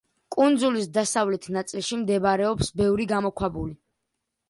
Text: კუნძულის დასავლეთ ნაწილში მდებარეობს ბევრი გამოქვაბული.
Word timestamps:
კუნძულის 0.35 0.87
დასავლეთ 0.95 1.45
ნაწილში 1.59 2.01
მდებარეობს 2.01 2.75
ბევრი 2.83 3.11
გამოქვაბული. 3.15 3.83